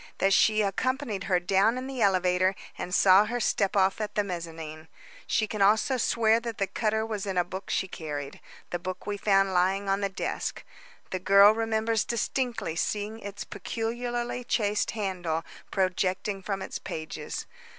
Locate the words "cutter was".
6.65-7.27